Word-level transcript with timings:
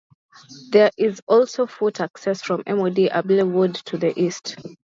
There 0.71 0.89
is 0.97 1.21
also 1.27 1.67
foot 1.67 2.01
access 2.01 2.41
from 2.41 2.63
MoD 2.67 3.09
Abbey 3.11 3.43
Wood 3.43 3.75
to 3.85 3.99
the 3.99 4.19
east. 4.19 4.55